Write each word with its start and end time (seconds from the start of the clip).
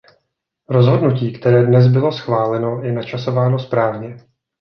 Rozhodnutí, 0.69 1.33
které 1.33 1.65
dnes 1.65 1.87
bylo 1.87 2.11
schváleno, 2.11 2.81
je 2.83 2.91
načasováno 2.93 3.59
správně. 3.59 4.17